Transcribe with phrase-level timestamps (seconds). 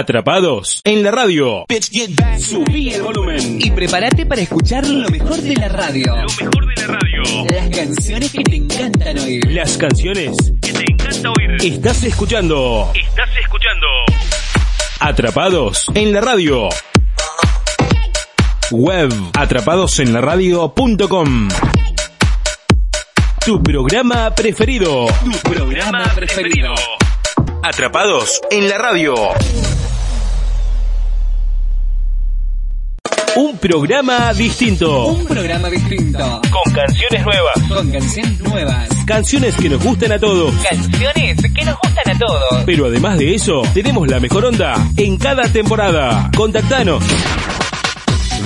[0.00, 1.66] Atrapados en la radio.
[2.38, 3.58] Subí el volumen.
[3.60, 6.16] Y prepárate para escuchar lo mejor de la radio.
[6.16, 7.22] Lo mejor de la radio.
[7.50, 9.44] Las canciones que te encantan oír.
[9.52, 11.50] Las canciones que te encanta oír.
[11.62, 12.90] Estás escuchando.
[12.94, 13.86] Estás escuchando.
[15.00, 16.70] Atrapados en la radio.
[18.70, 21.48] Web atrapadosenlaradio.com
[23.44, 25.08] Tu programa preferido.
[25.22, 26.72] Tu programa preferido.
[27.62, 29.14] Atrapados en la radio.
[33.36, 35.06] Un programa distinto.
[35.06, 36.40] Un programa distinto.
[36.50, 37.62] Con canciones nuevas.
[37.68, 38.88] Con canciones nuevas.
[39.06, 40.52] Canciones que nos gustan a todos.
[40.68, 42.64] Canciones que nos gustan a todos.
[42.66, 46.30] Pero además de eso, tenemos la mejor onda en cada temporada.
[46.36, 47.04] Contactanos.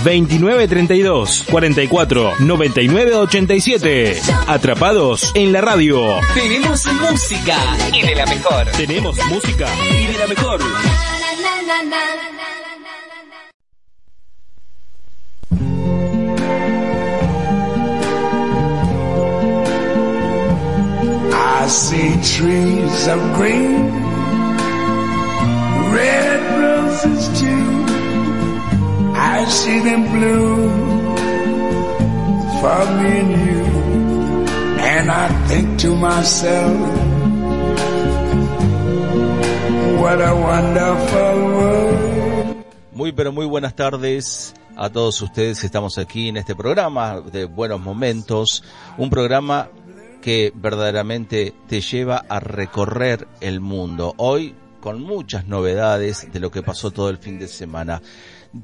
[0.05, 4.21] 2932 44 99 87.
[4.47, 6.21] Atrapados en la radio.
[6.35, 7.57] Tenemos música
[7.93, 8.67] y de la mejor.
[8.77, 10.61] Tenemos música y de la mejor.
[21.65, 23.89] I see trees of green,
[25.97, 27.85] red roses too.
[29.17, 31.17] I see them bloom
[32.61, 33.65] for me and you.
[34.77, 36.77] And I think to myself,
[40.03, 42.65] what a wonderful world.
[42.93, 45.65] Muy pero muy buenas tardes a todos ustedes.
[45.65, 48.63] Estamos aquí en este programa de buenos momentos,
[48.99, 49.71] un programa
[50.25, 54.15] que verdaderamente te lleva a recorrer el mundo.
[54.17, 58.01] Hoy con muchas novedades de lo que pasó todo el fin de semana.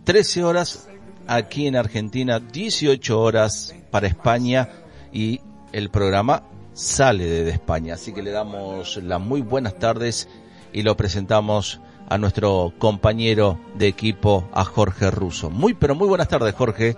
[0.05, 0.89] 13 horas
[1.27, 4.71] aquí en Argentina, 18 horas para España
[5.13, 7.93] y el programa sale desde España.
[7.93, 10.31] Así que le damos las muy buenas tardes
[10.73, 15.51] y lo presentamos a nuestro compañero de equipo, a Jorge Russo.
[15.51, 16.97] Muy, pero muy buenas tardes, Jorge.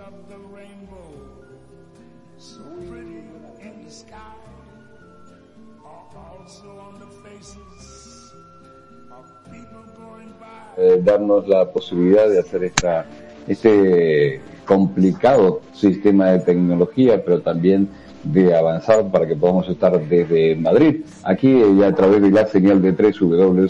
[10.77, 13.05] Eh, darnos la posibilidad de hacer esta,
[13.47, 17.89] este complicado sistema de tecnología, pero también
[18.23, 22.81] de avanzar para que podamos estar desde Madrid, aquí y a través de la señal
[22.81, 23.67] de 3 W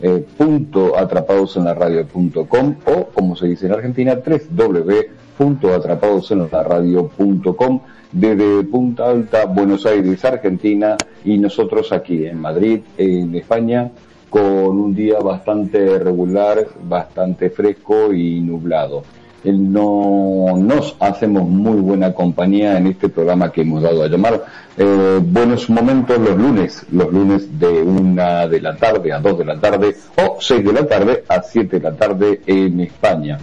[0.00, 7.80] eh, punto atrapadosenlaradio.com o como se dice en Argentina 3 W punto atrapadosenlaradio.com
[8.12, 13.90] desde Punta Alta, Buenos Aires, Argentina y nosotros aquí en Madrid, en España,
[14.30, 19.02] con un día bastante regular, bastante fresco y nublado.
[19.44, 24.44] No nos hacemos muy buena compañía en este programa que hemos dado a llamar
[24.76, 29.44] eh, Buenos Momentos los lunes, los lunes de una de la tarde a dos de
[29.44, 33.38] la tarde o seis de la tarde a siete de la tarde en España.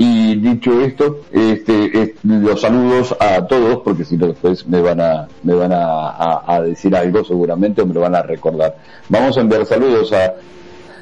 [0.00, 5.00] Y dicho esto, este, es- los saludos a todos, porque si no después me van
[5.00, 8.76] a, me van a- a decir algo seguramente o me lo van a recordar.
[9.08, 10.34] Vamos a enviar saludos a,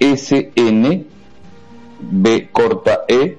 [0.00, 1.06] SN,
[2.00, 3.38] B corta E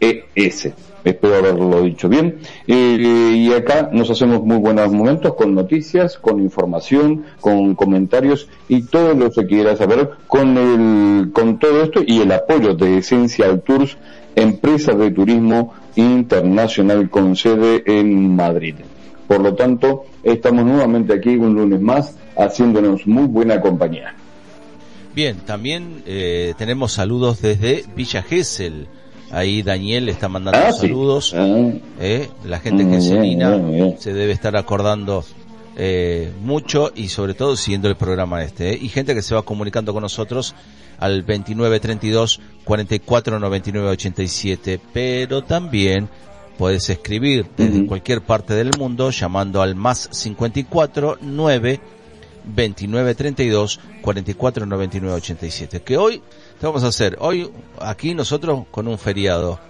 [0.00, 0.72] ES.
[1.04, 2.38] Espero haberlo dicho bien.
[2.66, 8.82] Eh, y acá nos hacemos muy buenos momentos con noticias, con información, con comentarios y
[8.82, 13.60] todo lo que quiera saber con el, con todo esto y el apoyo de Essential
[13.60, 13.98] Tours,
[14.34, 18.76] empresa de turismo internacional con sede en Madrid.
[19.28, 24.14] Por lo tanto, estamos nuevamente aquí un lunes más haciéndonos muy buena compañía.
[25.14, 28.88] Bien, también eh, tenemos saludos desde Villa Gesell.
[29.34, 30.82] Ahí Daniel está mandando Ah, sí.
[30.82, 31.34] saludos.
[31.36, 31.70] Ah.
[32.00, 33.96] Eh, la gente bien.
[33.98, 35.24] se debe estar acordando
[35.76, 38.74] eh, mucho y sobre todo siguiendo el programa este.
[38.74, 38.78] ¿eh?
[38.80, 40.54] Y gente que se va comunicando con nosotros
[40.98, 44.80] al 2932 44 99 87.
[44.92, 46.08] Pero también
[46.56, 51.80] puedes escribir desde cualquier parte del mundo llamando al más 54 9
[52.44, 55.82] 29 32 44 99 87.
[55.82, 56.22] Que hoy,
[56.64, 57.18] ¿qué vamos a hacer?
[57.20, 59.60] Hoy aquí nosotros con un feriado.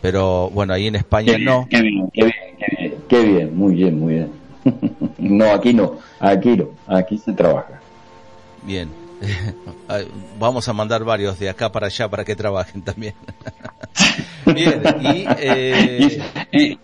[0.00, 1.68] Pero bueno, ahí en España no.
[1.70, 2.94] Qué bien, qué bien, qué bien.
[3.08, 4.32] Qué bien, muy bien, muy bien.
[5.18, 7.80] no, aquí no, aquí no, aquí se trabaja.
[8.64, 8.88] Bien.
[10.40, 13.14] Vamos a mandar varios de acá para allá para que trabajen también.
[14.46, 16.76] Bien, y eh,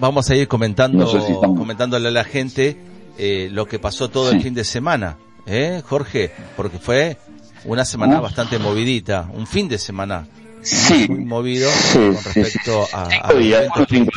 [0.00, 2.76] vamos a ir comentando, No sé si estamos- comentándole a la gente
[3.16, 5.16] eh, lo que pasó todo el fin de semana,
[5.46, 6.32] ¿eh, Jorge?
[6.56, 7.16] Porque fue
[7.64, 10.26] una semana bastante movidita, un fin de semana
[10.66, 12.92] sí, muy movido Sí, con respecto sí.
[12.94, 14.10] a, a Cinco días, eventos cinco.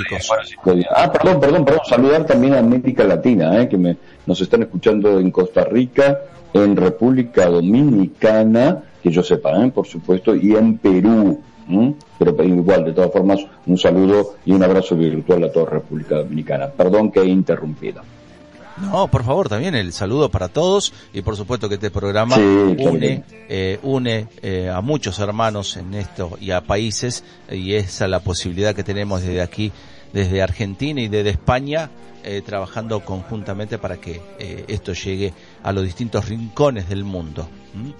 [0.96, 1.81] Ah, perdón, perdón, perdón.
[1.88, 6.20] Saludar también a América Latina, eh, que me, nos están escuchando en Costa Rica,
[6.54, 11.42] en República Dominicana, que yo sepa, eh, por supuesto, y en Perú.
[12.18, 16.68] Pero igual, de todas formas, un saludo y un abrazo virtual a toda República Dominicana.
[16.68, 18.02] Perdón que he interrumpido.
[18.81, 22.42] No, por favor, también el saludo para todos y por supuesto que este programa Sí,
[22.42, 28.12] une, eh, une eh, a muchos hermanos en esto y a países y esa es
[28.12, 29.72] la posibilidad que tenemos desde aquí,
[30.14, 31.90] desde Argentina y desde España,
[32.24, 35.34] eh, trabajando conjuntamente para que eh, esto llegue
[35.64, 37.48] a los distintos rincones del mundo.
[37.74, 37.92] ¿Mm?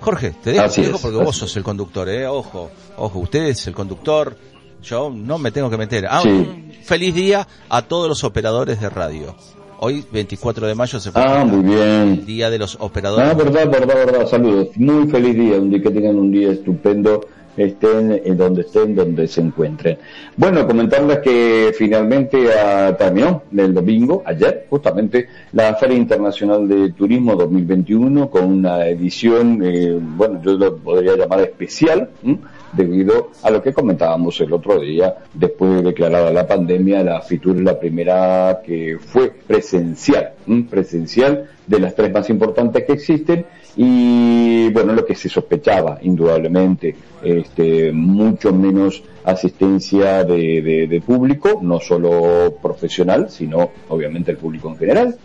[0.00, 3.66] Jorge, te dejo, te dejo porque vos sos el conductor, eh, ojo, ojo, usted es
[3.66, 4.36] el conductor,
[4.82, 6.06] yo no me tengo que meter.
[6.10, 6.28] Ah, Sí.
[6.28, 9.34] un feliz día a todos los operadores de radio.
[9.78, 12.24] Hoy, 24 de mayo, se fue Ah, muy bien.
[12.24, 13.28] Día de los Operadores.
[13.28, 14.26] Ah, verdad, verdad, verdad.
[14.26, 14.68] Saludos.
[14.76, 15.56] Muy feliz día.
[15.56, 17.20] Un día que tengan un día estupendo.
[17.56, 19.96] Estén en donde estén, donde se encuentren.
[20.36, 27.36] Bueno, comentarles que finalmente ah, terminó el domingo, ayer, justamente, la Feria Internacional de Turismo
[27.36, 32.38] 2021 con una edición, eh, bueno, yo lo podría llamar especial, ¿m?
[32.76, 37.56] Debido a lo que comentábamos el otro día, después de declarada la pandemia, la FITUR
[37.56, 40.32] es la primera que fue presencial,
[40.68, 46.94] presencial de las tres más importantes que existen y bueno, lo que se sospechaba, indudablemente,
[47.22, 54.68] este, mucho menos asistencia de, de- de público, no solo profesional, sino obviamente el público
[54.68, 55.16] en general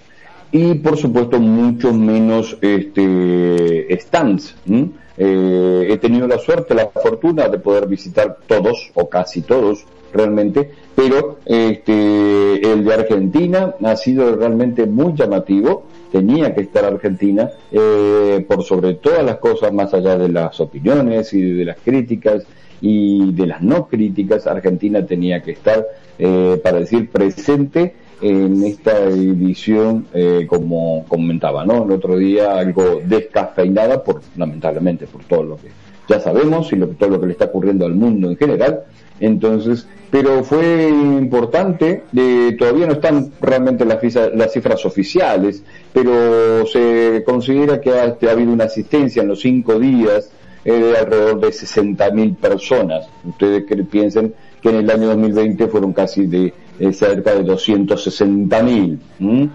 [0.52, 4.90] y por supuesto mucho menos este stands ¿m?
[5.20, 10.72] Eh, he tenido la suerte la fortuna de poder visitar todos o casi todos realmente
[11.00, 15.86] pero este el de Argentina ha sido realmente muy llamativo.
[16.12, 21.34] Tenía que estar Argentina eh, por sobre todas las cosas más allá de las opiniones
[21.34, 22.44] y de las críticas
[22.82, 25.86] y de las no críticas Argentina tenía que estar
[26.18, 31.84] eh, para decir presente en esta edición, eh, como comentaba, ¿no?
[31.86, 35.70] El otro día algo descafeinada, por, lamentablemente, por todo lo que
[36.08, 38.82] ya sabemos y lo, todo lo que le está ocurriendo al mundo en general.
[39.20, 45.62] Entonces, pero fue importante, eh, todavía no están realmente las, fisa- las cifras oficiales,
[45.94, 50.32] pero se considera que ha, ha habido una asistencia en los cinco días
[50.66, 53.08] eh, de alrededor de 60.000 personas.
[53.24, 58.98] Ustedes que piensen que en el año 2020 fueron casi de eh, cerca de 260.000.
[59.20, 59.50] ¿m?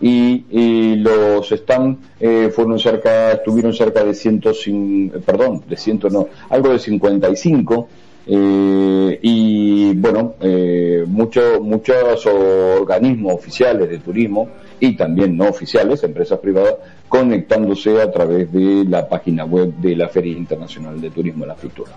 [0.00, 6.28] Y, y los están eh, fueron cerca estuvieron cerca de 105 perdón de 100 no
[6.50, 7.88] algo de 55
[8.26, 14.48] eh, y bueno eh, muchos muchos organismos oficiales de turismo
[14.80, 16.74] y también no oficiales empresas privadas
[17.08, 21.92] conectándose a través de la página web de la Feria Internacional de Turismo la Fritura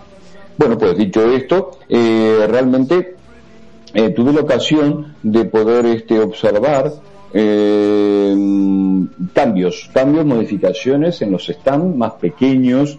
[0.58, 3.19] bueno pues dicho esto eh, realmente
[3.94, 6.92] eh, tuve la ocasión de poder este, observar
[7.34, 8.36] eh,
[9.34, 12.98] cambios, cambios, modificaciones en los stands más pequeños,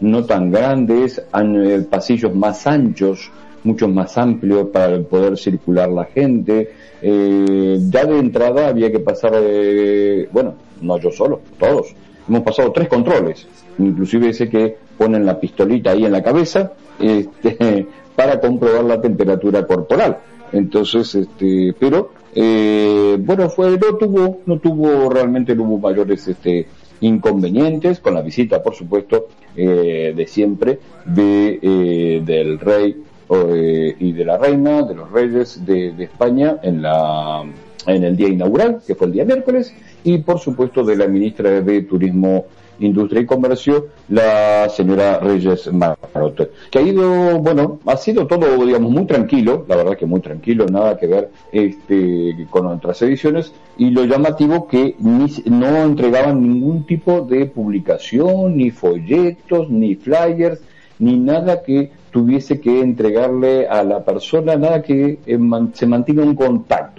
[0.00, 3.30] no tan grandes, an- eh, pasillos más anchos,
[3.64, 6.70] mucho más amplios para poder circular la gente.
[7.02, 11.94] Eh, ya de entrada había que pasar, eh, bueno, no yo solo, todos.
[12.28, 13.46] Hemos pasado tres controles,
[13.78, 17.86] inclusive ese que ponen la pistolita ahí en la cabeza, este,
[18.20, 20.18] para comprobar la temperatura corporal.
[20.52, 26.66] Entonces, este, pero, eh, bueno, fue, no tuvo, no tuvo, realmente no hubo mayores, este,
[27.00, 34.12] inconvenientes con la visita, por supuesto, eh, de siempre, de, eh, del rey eh, y
[34.12, 37.42] de la reina, de los reyes de, de España en la,
[37.86, 39.74] en el día inaugural, que fue el día miércoles,
[40.04, 42.44] y por supuesto de la ministra de Turismo,
[42.80, 48.90] Industria y Comercio, la señora Reyes Marot, que ha ido, bueno, ha sido todo, digamos,
[48.90, 53.90] muy tranquilo, la verdad que muy tranquilo, nada que ver este, con otras ediciones, y
[53.90, 60.60] lo llamativo que ni, no entregaban ningún tipo de publicación, ni folletos, ni flyers,
[60.98, 65.38] ni nada que tuviese que entregarle a la persona, nada que eh,
[65.72, 66.89] se mantenga un contacto.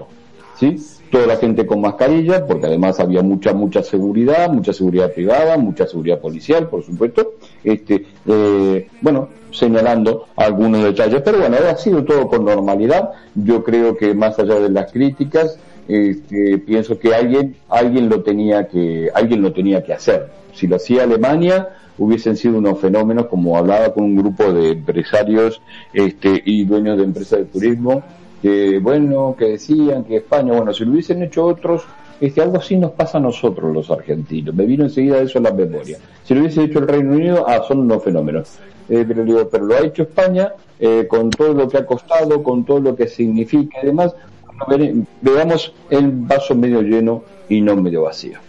[0.58, 0.76] ¿Sí?
[1.12, 5.86] Toda la gente con mascarilla, porque además había mucha, mucha seguridad, mucha seguridad privada, mucha
[5.88, 7.34] seguridad policial, por supuesto.
[7.64, 13.12] Este, eh, bueno, señalando algunos detalles, pero bueno, ha sido todo con normalidad.
[13.36, 18.68] Yo creo que más allá de las críticas, este, pienso que alguien, alguien lo tenía
[18.68, 20.32] que, alguien lo tenía que hacer.
[20.54, 25.62] Si lo hacía Alemania, hubiesen sido unos fenómenos, como hablaba con un grupo de empresarios
[25.94, 28.04] este, y dueños de empresas de turismo,
[28.42, 31.84] que bueno, que decían que España, bueno, si lo hubiesen hecho otros,
[32.20, 34.54] este, algo así nos pasa a nosotros los argentinos.
[34.54, 35.98] Me vino enseguida eso a la memoria.
[36.24, 38.58] Si lo hubiese hecho el Reino Unido, ah, son unos fenómenos.
[38.90, 42.44] Eh, pero, digo, pero lo ha hecho España eh, con todo lo que ha costado,
[42.44, 44.14] con todo lo que significa y demás.
[45.22, 48.40] veamos el vaso medio lleno y no medio vacío.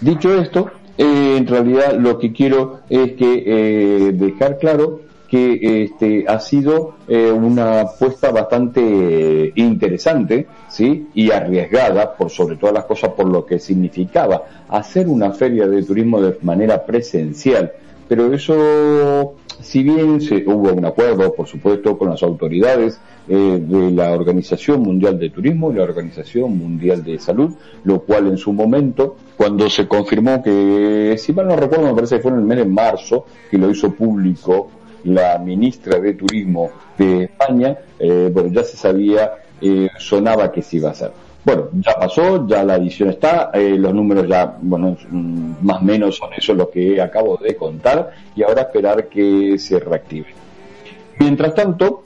[0.00, 6.24] Dicho esto, eh, en realidad lo que quiero es que eh, dejar claro que este
[6.26, 13.10] ha sido eh, una apuesta bastante interesante, sí, y arriesgada por sobre todas las cosas
[13.10, 17.72] por lo que significaba hacer una feria de turismo de manera presencial.
[18.08, 23.90] Pero eso si bien se, hubo un acuerdo, por supuesto, con las autoridades eh, de
[23.90, 28.52] la Organización Mundial de Turismo y la Organización Mundial de Salud, lo cual en su
[28.52, 32.44] momento, cuando se confirmó que, si mal no recuerdo, me parece que fue en el
[32.44, 34.70] mes de marzo, que lo hizo público
[35.04, 40.76] la ministra de Turismo de España, eh, bueno, ya se sabía, eh, sonaba que se
[40.76, 41.27] iba a hacer.
[41.48, 45.82] Bueno, ya pasó, ya la edición está, eh, los números ya, bueno, mm, más o
[45.82, 50.26] menos son eso lo que acabo de contar y ahora esperar que se reactive.
[51.18, 52.04] Mientras tanto,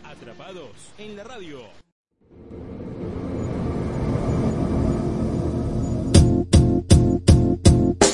[0.05, 1.59] Atrapados en la radio.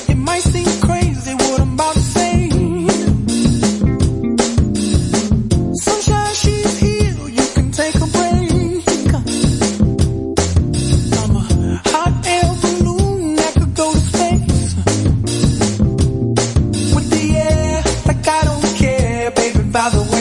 [0.09, 2.22] It might seem crazy what I'm about to say.
[19.73, 20.12] By the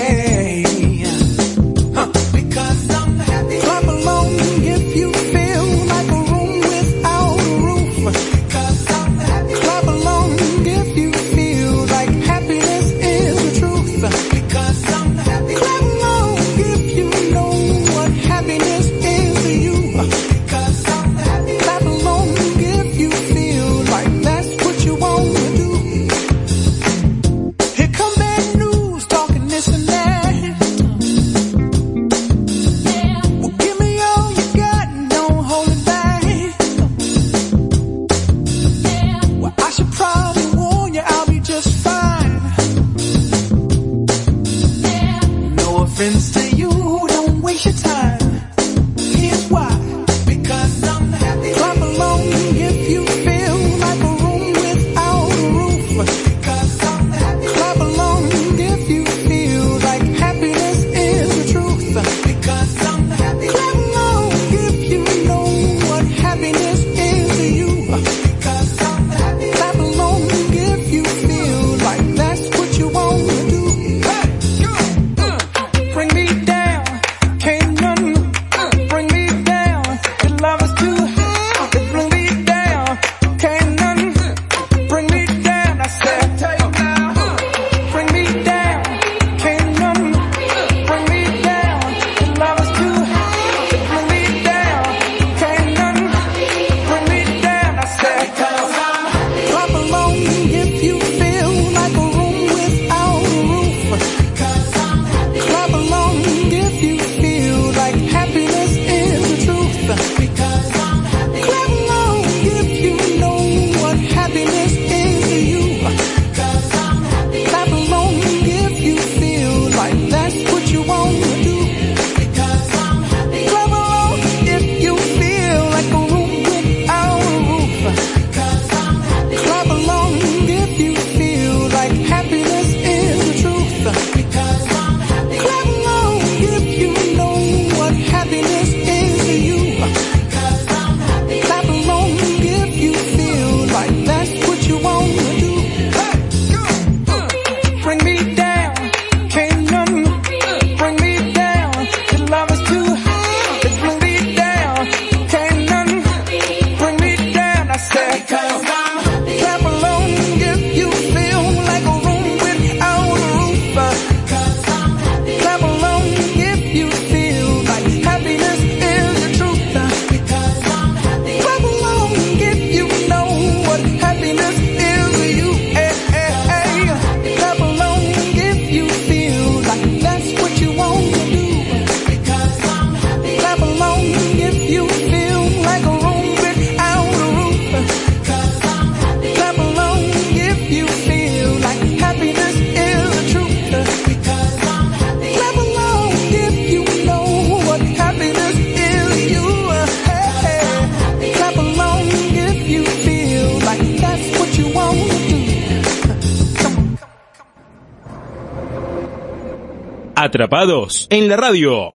[210.42, 211.94] Atrapados en la radio.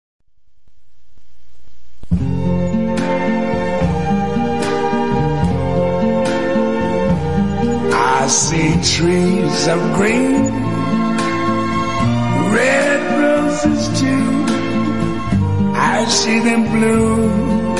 [7.92, 10.44] I see trees of green,
[12.54, 14.44] red roses too.
[15.74, 17.76] I see them bloom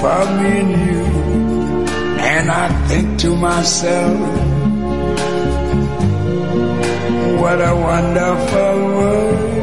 [0.00, 1.04] for me and you.
[2.20, 4.45] And I think to myself,
[7.40, 9.56] what a wonderful world.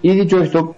[0.03, 0.75] Y dicho esto,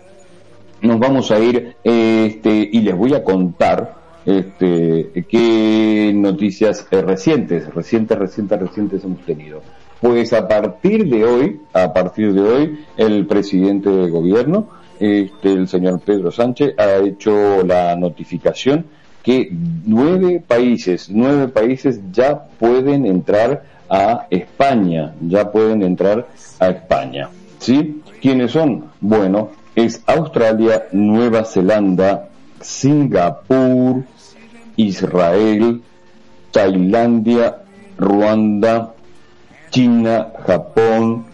[0.82, 3.94] nos vamos a ir este, y les voy a contar
[4.26, 9.62] este, qué noticias recientes, recientes, recientes, recientes hemos tenido.
[10.00, 14.68] Pues a partir de hoy, a partir de hoy, el presidente del gobierno,
[15.00, 18.86] este, el señor Pedro Sánchez, ha hecho la notificación
[19.22, 19.48] que
[19.86, 26.28] nueve países, nueve países ya pueden entrar a España, ya pueden entrar
[26.58, 27.30] a España.
[27.58, 28.02] ¿Sí?
[28.20, 28.86] ¿Quiénes son?
[29.00, 32.28] Bueno, es Australia, Nueva Zelanda,
[32.60, 34.04] Singapur,
[34.76, 35.82] Israel,
[36.50, 37.58] Tailandia,
[37.98, 38.94] Ruanda,
[39.70, 41.24] China, Japón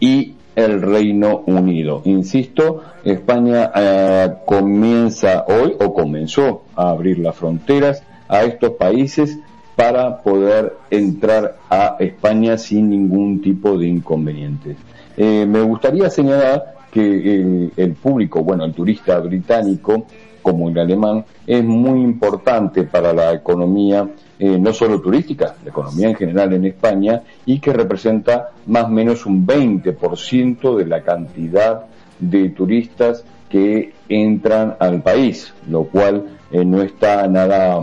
[0.00, 2.02] y el Reino Unido.
[2.04, 9.38] Insisto, España eh, comienza hoy o comenzó a abrir las fronteras a estos países
[9.76, 14.76] para poder entrar a España sin ningún tipo de inconvenientes.
[15.16, 20.06] Eh, me gustaría señalar que eh, el público, bueno, el turista británico,
[20.42, 26.08] como el alemán, es muy importante para la economía, eh, no solo turística, la economía
[26.08, 31.82] en general en España, y que representa más o menos un 20% de la cantidad
[32.18, 37.80] de turistas que entran al país, lo cual eh, no está nada,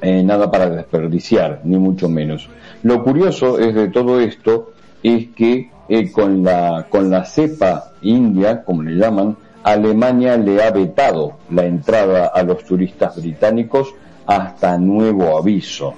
[0.00, 2.48] eh, nada para desperdiciar, ni mucho menos.
[2.82, 5.70] Lo curioso es de todo esto es que
[6.12, 12.26] con la con la cepa india, como le llaman, Alemania le ha vetado la entrada
[12.26, 13.94] a los turistas británicos
[14.26, 15.94] hasta nuevo aviso,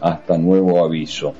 [0.00, 1.34] hasta nuevo aviso.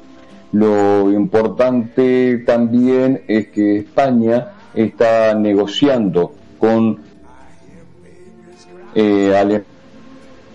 [0.53, 7.01] Lo importante también es que España está negociando con
[8.95, 9.67] eh, Alemania.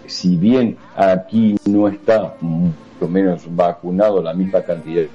[0.08, 5.06] Si bien aquí no está mucho menos vacunado la misma cantidad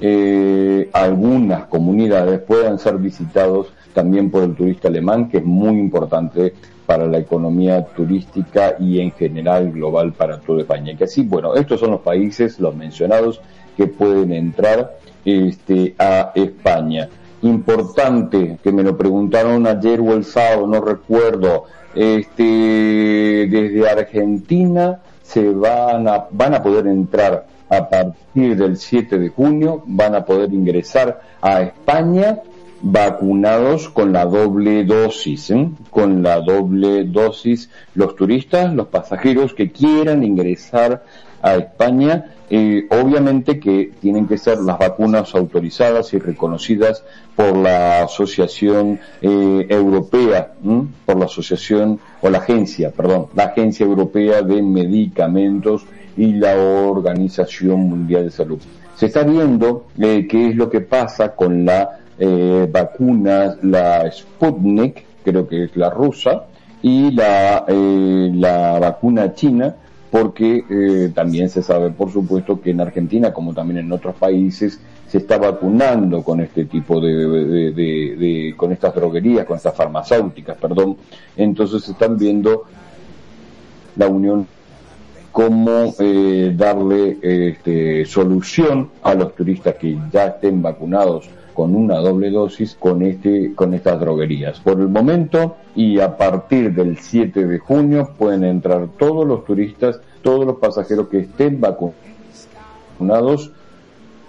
[0.00, 6.54] eh, algunas comunidades puedan ser visitados también por el turista alemán, que es muy importante
[6.88, 10.96] para la economía turística y en general global para toda España.
[10.96, 13.42] Que así, bueno, estos son los países, los mencionados,
[13.76, 17.10] que pueden entrar este, a España.
[17.42, 25.46] Importante, que me lo preguntaron ayer o el sábado, no recuerdo, este, desde Argentina se
[25.50, 30.54] van a, van a poder entrar a partir del 7 de junio, van a poder
[30.54, 32.38] ingresar a España
[32.80, 35.68] vacunados con la doble dosis, ¿eh?
[35.90, 41.04] con la doble dosis los turistas, los pasajeros que quieran ingresar
[41.42, 47.04] a España, eh, obviamente que tienen que ser las vacunas autorizadas y reconocidas
[47.36, 50.52] por la Asociación eh, Europea,
[51.04, 55.84] por la Asociación o la Agencia, perdón, la Agencia Europea de Medicamentos
[56.16, 58.58] y la Organización Mundial de Salud.
[58.96, 65.46] Se está viendo qué es lo que pasa con la eh, vacunas, la Sputnik, creo
[65.48, 66.44] que es la rusa,
[66.82, 69.74] y la, eh, la vacuna china,
[70.10, 74.80] porque eh, también se sabe, por supuesto, que en Argentina, como también en otros países,
[75.06, 79.74] se está vacunando con este tipo de, de- de- de- con estas droguerías, con estas
[79.74, 80.96] farmacéuticas, perdón.
[81.36, 82.64] Entonces se están viendo
[83.96, 84.46] la Unión
[85.32, 92.30] cómo eh, darle este, solución a los turistas que ya estén vacunados con una doble
[92.30, 94.60] dosis con este con estas droguerías.
[94.60, 100.00] Por el momento y a partir del 7 de junio pueden entrar todos los turistas,
[100.22, 103.50] todos los pasajeros que estén vacunados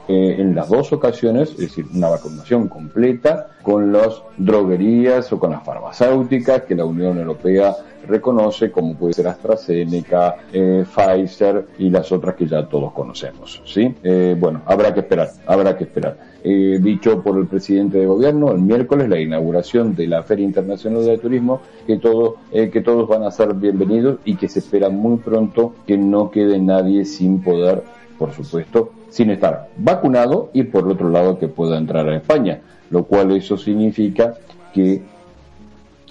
[0.10, 5.52] eh, en las dos ocasiones, es decir, una vacunación completa con las droguerías o con
[5.52, 7.76] las farmacéuticas que la Unión Europea
[8.08, 13.62] reconoce, como puede ser AstraZeneca, eh, Pfizer y las otras que ya todos conocemos.
[13.65, 13.93] ¿sí?
[14.04, 16.17] Eh, bueno, habrá que esperar, habrá que esperar.
[16.43, 21.06] Eh, dicho por el presidente de gobierno, el miércoles la inauguración de la Feria Internacional
[21.06, 24.89] de Turismo, que, todo, eh, que todos van a ser bienvenidos y que se espera
[24.89, 27.84] muy pronto que no quede nadie sin poder,
[28.17, 33.04] por supuesto, sin estar vacunado y por otro lado que pueda entrar a España, lo
[33.04, 34.36] cual eso significa
[34.74, 35.02] que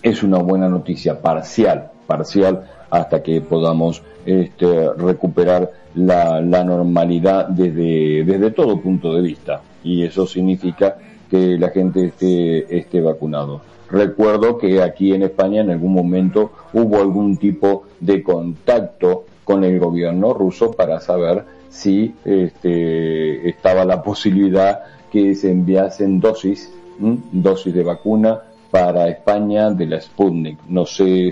[0.03, 8.25] es una buena noticia parcial, parcial hasta que podamos este, recuperar la, la normalidad desde,
[8.25, 9.61] desde todo punto de vista.
[9.83, 10.97] Y eso significa
[11.31, 13.61] que la gente esté, esté vacunado.
[13.91, 19.79] Recuerdo que aquí en España en algún momento hubo algún tipo de contacto con el
[19.79, 27.83] gobierno ruso para saber si este, estaba la posibilidad que se enviasen dosis, dosis de
[27.83, 30.59] vacuna para España de la Sputnik.
[30.69, 31.31] No sé,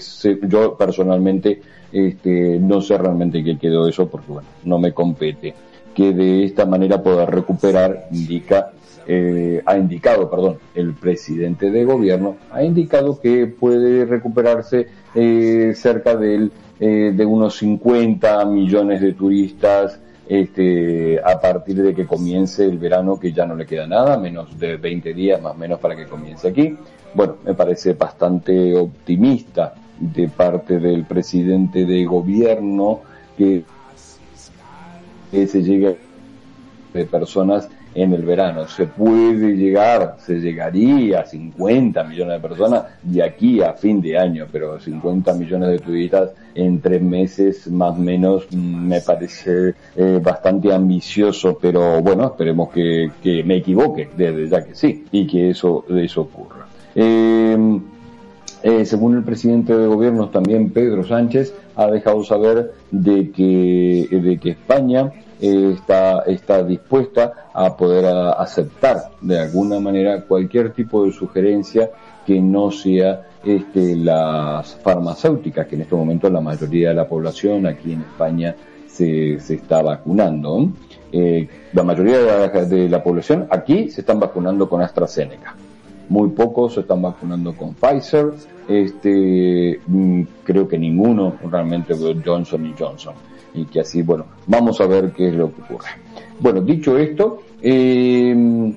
[0.49, 1.61] yo personalmente
[1.93, 5.55] este, no sé realmente qué quedó eso porque bueno, no me compete.
[5.95, 8.73] Que de esta manera poder recuperar indica
[9.09, 16.17] eh, ha indicado, perdón, el presidente de gobierno ha indicado que puede recuperarse eh, cerca
[16.17, 22.79] del, eh, de unos 50 millones de turistas este, a partir de que comience el
[22.79, 25.97] verano, que ya no le queda nada, menos de 20 días más o menos para
[25.97, 26.77] que comience aquí.
[27.15, 33.01] Bueno, me parece bastante optimista de parte del presidente de gobierno
[33.37, 33.65] que,
[35.31, 35.97] que se llegue
[36.93, 38.69] de personas en el verano.
[38.69, 44.19] Se puede llegar, se llegaría a 50 millones de personas de aquí a fin de
[44.19, 49.75] año, pero 50 millones de turistas en tres meses más o menos mm, me parece
[49.97, 53.11] eh, bastante ambicioso, pero bueno, esperemos que,
[53.45, 56.67] me equivoque, desde ya que sí, y que eso, eso ocurra.
[56.95, 57.81] Eh,
[58.63, 64.39] eh, según el presidente de gobierno también Pedro Sánchez ha dejado saber de que de
[64.39, 68.07] que España está está dispuesta a poder
[68.39, 71.91] aceptar de alguna manera cualquier tipo de sugerencia
[72.27, 77.67] que no sea este las farmacéuticas que en este momento la mayoría de la población
[77.67, 80.71] aquí en España se, se está vacunando.
[81.13, 85.55] Eh, la mayoría de la, de la población aquí se están vacunando con AstraZeneca.
[86.09, 88.33] Muy pocos se están vacunando con Pfizer,
[88.69, 91.95] este, mm, creo que ninguno realmente
[92.25, 93.15] Johnson y Johnson.
[93.57, 95.89] Y que así, bueno, vamos a ver qué es lo que ocurre.
[96.39, 98.75] Bueno, dicho esto, eh,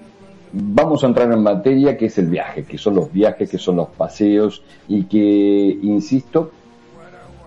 [0.54, 3.76] vamos a entrar en materia que es el viaje, que son los viajes, que son
[3.76, 6.52] los paseos y que, insisto,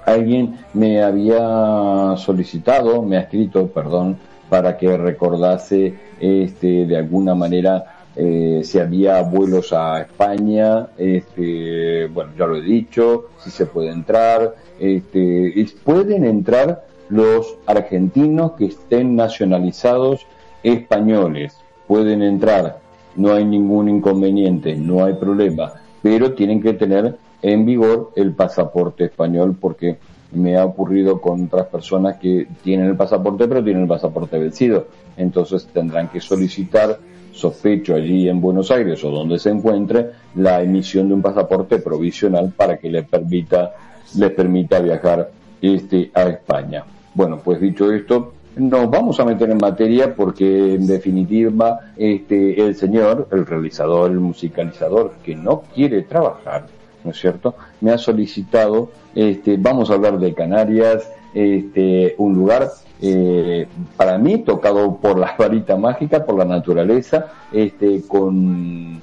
[0.05, 4.19] alguien me había solicitado, me ha escrito, perdón,
[4.49, 12.33] para que recordase este, de alguna manera eh, si había vuelos a España, este, bueno,
[12.39, 19.17] ya lo he dicho, si se puede entrar, este, pueden entrar los argentinos que estén
[19.17, 20.27] nacionalizados
[20.63, 22.79] españoles, pueden entrar,
[23.17, 29.05] no hay ningún inconveniente, no hay problema, pero tienen que tener en vigor el pasaporte
[29.05, 29.99] español porque
[30.33, 34.87] me ha ocurrido con otras personas que tienen el pasaporte pero tienen el pasaporte vencido,
[35.17, 36.99] entonces tendrán que solicitar
[37.33, 42.53] sospecho allí en Buenos Aires o donde se encuentre la emisión de un pasaporte provisional
[42.57, 43.73] para que les permita
[44.17, 45.31] les permita viajar
[45.63, 46.85] este a España.
[47.15, 52.75] Bueno, pues dicho esto, nos vamos a meter en materia porque en definitiva este el
[52.75, 56.67] señor, el realizador, el musicalizador que no quiere trabajar,
[57.05, 57.55] ¿no es cierto?
[57.81, 62.71] Me ha solicitado este vamos a hablar de Canarias, este un lugar
[63.05, 69.03] eh, para mí tocado por la varita mágica, por la naturaleza, este, con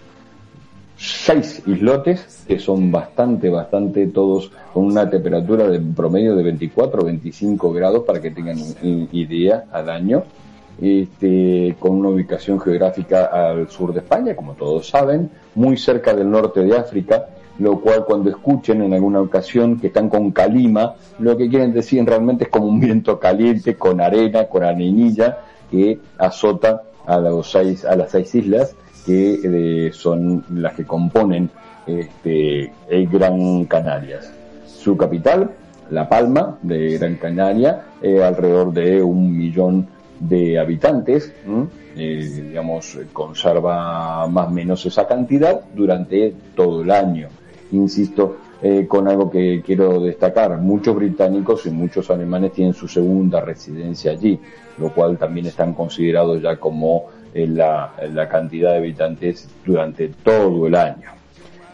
[0.99, 7.05] seis islotes que son bastante, bastante todos con una temperatura de promedio de 24 o
[7.05, 8.57] 25 grados para que tengan
[9.11, 10.23] idea al año.
[10.81, 16.31] este, con una ubicación geográfica al sur de España, como todos saben, muy cerca del
[16.31, 21.35] norte de África, lo cual cuando escuchen en alguna ocasión que están con calima, lo
[21.35, 26.83] que quieren decir realmente es como un viento caliente con arena, con arenilla, que azota
[27.05, 31.49] a, los seis, a las seis islas que eh, son las que componen
[31.85, 34.31] este, el Gran Canarias.
[34.65, 35.51] Su capital,
[35.89, 39.87] La Palma de Gran Canaria, alrededor de un millón
[40.19, 41.33] de habitantes,
[41.95, 47.27] eh, digamos, conserva más o menos esa cantidad durante todo el año.
[47.71, 53.39] Insisto, eh, con algo que quiero destacar, muchos británicos y muchos alemanes tienen su segunda
[53.39, 54.39] residencia allí,
[54.77, 60.75] lo cual también están considerados ya como la, la cantidad de habitantes durante todo el
[60.75, 61.19] año.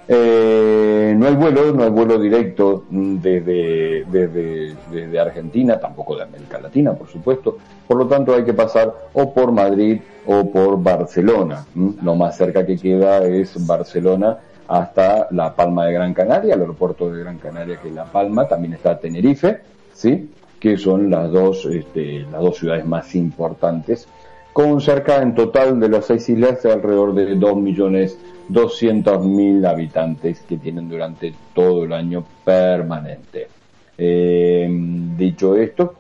[0.08, 6.24] Eh, no hay vuelo, no hay vuelo directo mm, desde, desde, desde, Argentina, tampoco de
[6.24, 7.58] América Latina, por supuesto.
[7.88, 11.66] Por lo tanto, hay que pasar o por Madrid o por Barcelona.
[12.04, 14.38] Lo más cerca que queda es Barcelona
[14.68, 18.48] hasta La Palma de Gran Canaria, el aeropuerto de Gran Canaria que es La Palma,
[18.48, 19.62] también está Tenerife,
[19.94, 20.30] ¿sí?
[20.60, 24.08] que son las dos, este, las dos ciudades más importantes,
[24.56, 28.18] con cerca en total de las seis islas de alrededor de 2 millones
[29.22, 33.50] mil habitantes que tienen durante todo el año permanente.
[33.98, 34.66] Eh,
[35.18, 35.96] dicho esto,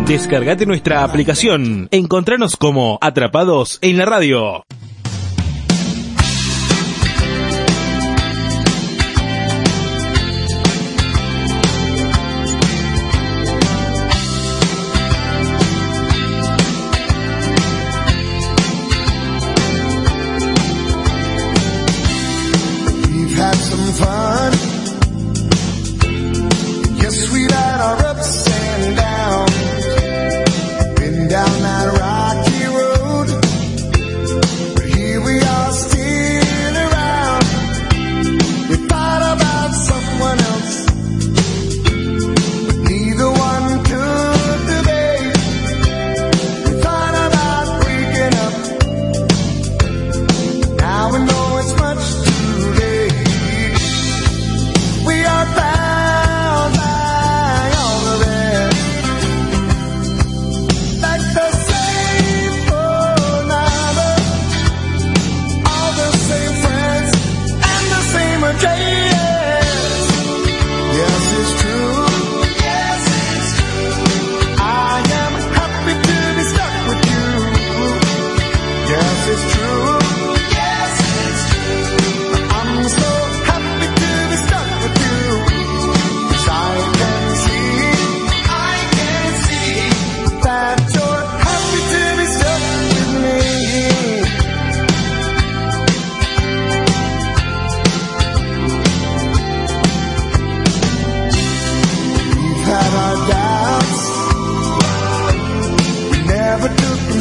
[0.06, 1.88] Descargate nuestra aplicación.
[1.90, 4.64] Encontranos como Atrapados en la Radio.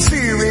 [0.02, 0.51] spirit.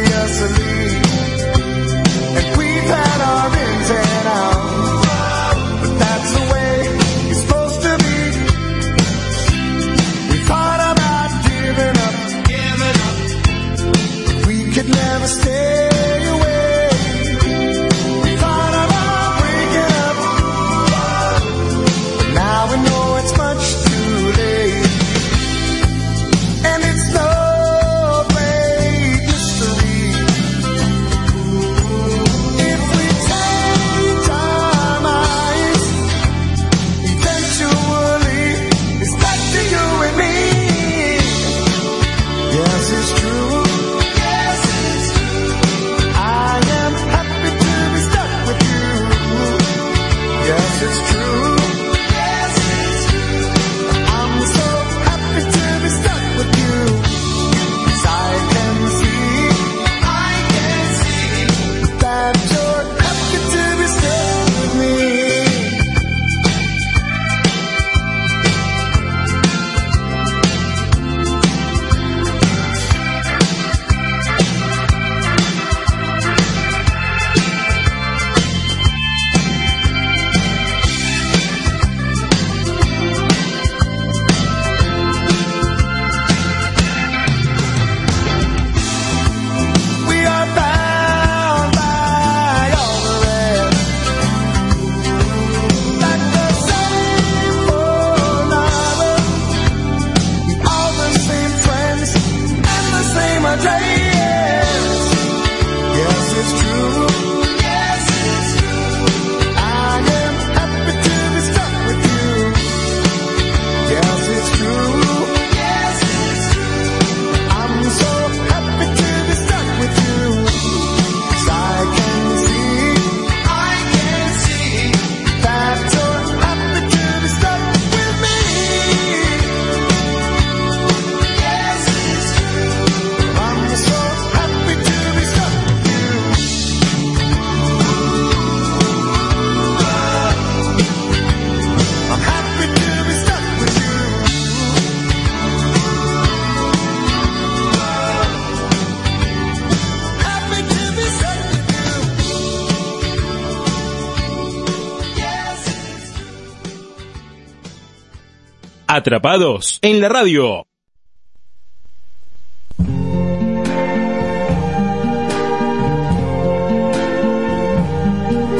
[159.11, 160.65] Atrapados en la radio.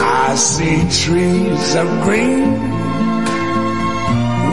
[0.01, 2.51] I see trees of green,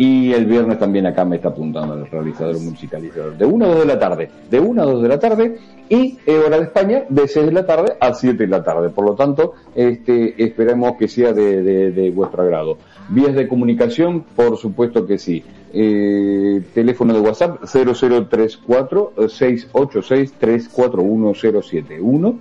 [0.00, 3.80] y el viernes también acá me está apuntando el realizador musicalizador, de una a dos
[3.80, 5.58] de la tarde, de una a dos de la tarde,
[5.90, 8.88] y hora de España, de 6 de la tarde a 7 de la tarde.
[8.88, 12.78] Por lo tanto, este, esperemos que sea de, de, de vuestro agrado.
[13.10, 15.44] Vías de comunicación, por supuesto que sí.
[15.74, 22.38] Eh, teléfono de WhatsApp 0034 686 341071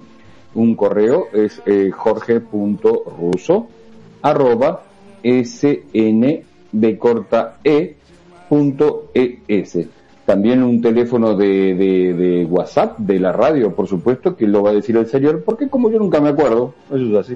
[0.56, 3.68] un correo es eh, jorge.ruso
[4.22, 4.84] arroba
[5.22, 7.96] sn de corta e
[8.48, 9.78] punto es.
[10.26, 14.70] También un teléfono de, de, de WhatsApp de la radio, por supuesto, que lo va
[14.70, 17.36] a decir el señor, porque como yo nunca me acuerdo, eso es así.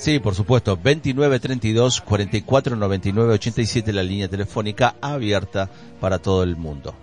[0.00, 5.68] Sí, por supuesto, 29 32 44 99 87 la línea telefónica abierta
[6.00, 6.94] para todo el mundo.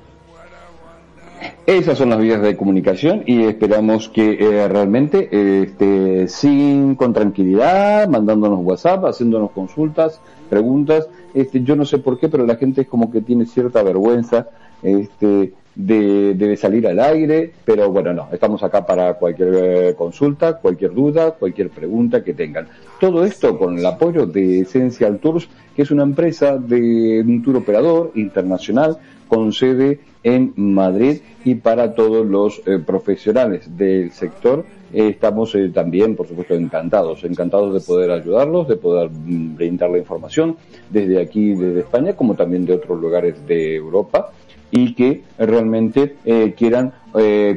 [1.67, 7.13] Esas son las vías de comunicación y esperamos que eh, realmente eh, este, sin con
[7.13, 11.07] tranquilidad, mandándonos WhatsApp, haciéndonos consultas, preguntas.
[11.33, 14.47] Este, yo no sé por qué, pero la gente es como que tiene cierta vergüenza
[14.81, 20.57] este, de, debe salir al aire, pero bueno, no, estamos acá para cualquier eh, consulta,
[20.57, 22.67] cualquier duda, cualquier pregunta que tengan.
[22.99, 27.57] Todo esto con el apoyo de Essential Tours, que es una empresa de un tour
[27.57, 35.53] operador internacional con sede en Madrid y para todos los eh, profesionales del sector estamos
[35.55, 40.57] eh, también, por supuesto, encantados, encantados de poder ayudarlos, de poder mm, brindar la información
[40.89, 44.31] desde aquí, desde España, como también de otros lugares de Europa
[44.69, 46.93] y que realmente eh, quieran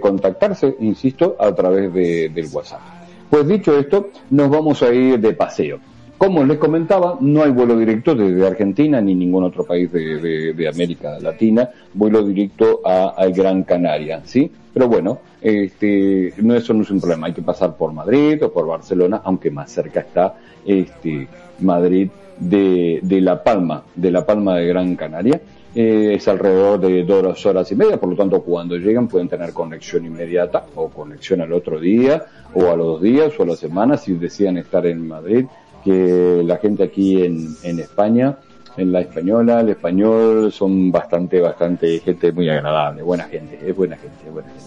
[0.00, 2.80] contactarse, insisto, a través de, del WhatsApp.
[3.28, 5.80] Pues dicho esto, nos vamos a ir de paseo.
[6.20, 11.18] Como les comentaba, no hay vuelo directo desde Argentina ni ningún otro país de, América
[11.18, 14.52] Latina, vuelo directo a, Gran Canaria, ¿sí?
[14.74, 18.52] Pero bueno, este, no, eso no es un problema, hay que pasar por Madrid o
[18.52, 20.34] por Barcelona, aunque más cerca está
[20.66, 21.26] este,
[21.60, 25.40] Madrid de, de La Palma, de La Palma de Gran Canaria.
[25.74, 29.52] Eh, es alrededor de dos horas y media, por lo tanto cuando llegan pueden tener
[29.52, 33.54] conexión inmediata o conexión al otro día o a los dos días o a la
[33.54, 35.46] semana si desean estar en Madrid,
[35.84, 38.38] que la gente aquí en, en España,
[38.76, 43.96] en la española, el español son bastante, bastante gente muy agradable, buena gente, es buena
[43.96, 44.64] gente, es buena gente,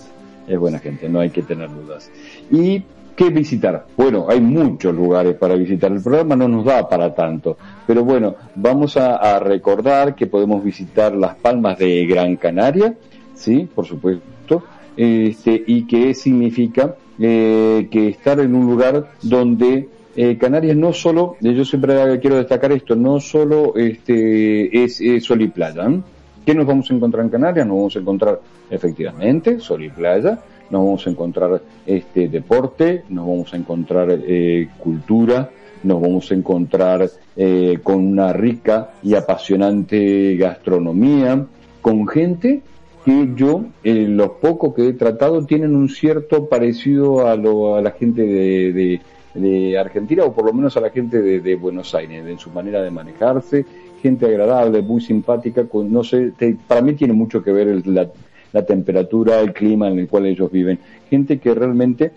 [0.47, 2.11] es buena gente, no hay que tener dudas.
[2.51, 2.84] Y
[3.16, 3.86] ¿Qué visitar?
[3.95, 5.91] Bueno, hay muchos lugares para visitar.
[5.91, 7.57] El programa no nos da para tanto.
[7.86, 12.95] Pero bueno, vamos a, a recordar que podemos visitar las palmas de Gran Canaria,
[13.36, 13.70] ¿sí?
[13.74, 14.64] Por supuesto.
[14.97, 21.38] Este, y que significa eh, que estar en un lugar donde eh, Canarias no solo,
[21.41, 25.88] eh, yo siempre quiero destacar esto, no solo este, es, es sol y playa.
[25.88, 26.01] ¿eh?
[26.45, 27.66] ¿Qué nos vamos a encontrar en Canarias?
[27.66, 28.39] Nos vamos a encontrar
[28.70, 30.39] efectivamente sol y playa,
[30.70, 35.49] nos vamos a encontrar este deporte, nos vamos a encontrar eh, cultura,
[35.84, 41.45] nos vamos a encontrar eh, con una rica y apasionante gastronomía,
[41.82, 42.61] con gente
[43.05, 47.82] que yo, eh, los pocos que he tratado, tienen un cierto parecido a, lo, a
[47.82, 49.01] la gente de,
[49.34, 52.82] de Argentina, o por lo menos a la gente de, Buenos Aires, en su manera
[52.82, 53.66] de manejarse,
[54.02, 57.84] gente agradable, muy simpática, con, no sé, te- para mí tiene mucho que ver el-
[57.86, 58.08] la,
[58.52, 60.78] la temperatura, el clima en el cual ellos viven.
[61.10, 62.12] Gente que realmente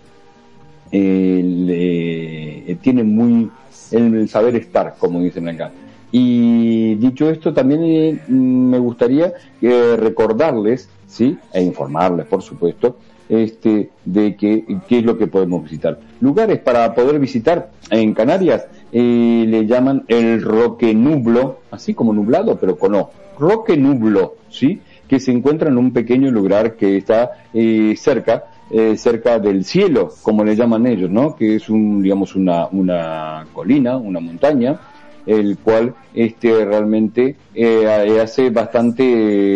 [0.92, 3.50] eh, eh, tiene muy
[3.90, 5.70] el saber estar, como dicen acá.
[6.12, 12.96] Y dicho esto, también eh, me gustaría eh, recordarles, sí, e informarles, por supuesto,
[13.28, 15.98] este, de que, qué es lo que podemos visitar.
[16.20, 22.56] Lugares para poder visitar en Canarias eh, le llaman el Roque Nublo, así como nublado,
[22.58, 23.10] pero con O.
[23.38, 28.96] Roque Nublo, sí, que se encuentra en un pequeño lugar que está eh, cerca eh,
[28.96, 31.36] cerca del cielo, como le llaman ellos, ¿no?
[31.36, 34.76] Que es un, digamos, una, una colina, una montaña,
[35.26, 39.04] el cual este realmente eh, hace bastante